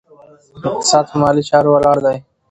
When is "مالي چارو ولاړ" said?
1.21-1.97